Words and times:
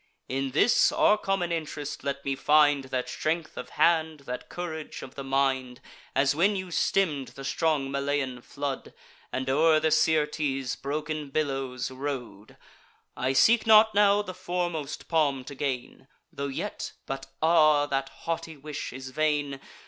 In 0.27 0.49
this, 0.49 0.91
our 0.91 1.15
common 1.15 1.51
int'rest, 1.51 2.03
let 2.03 2.25
me 2.25 2.35
find 2.35 2.85
That 2.85 3.07
strength 3.07 3.55
of 3.55 3.69
hand, 3.77 4.21
that 4.21 4.49
courage 4.49 5.03
of 5.03 5.13
the 5.13 5.23
mind, 5.23 5.79
As 6.15 6.33
when 6.33 6.55
you 6.55 6.71
stemm'd 6.71 7.27
the 7.35 7.45
strong 7.45 7.91
Malean 7.91 8.41
flood, 8.43 8.95
And 9.31 9.47
o'er 9.47 9.79
the 9.79 9.91
Syrtes' 9.91 10.75
broken 10.75 11.29
billows 11.29 11.91
row'd. 11.91 12.57
I 13.15 13.33
seek 13.33 13.67
not 13.67 13.93
now 13.93 14.23
the 14.23 14.33
foremost 14.33 15.07
palm 15.07 15.43
to 15.43 15.53
gain; 15.53 16.07
Tho' 16.33 16.47
yet——But, 16.47 17.27
ah! 17.43 17.85
that 17.85 18.09
haughty 18.25 18.57
wish 18.57 18.91
is 18.91 19.11
vain! 19.11 19.59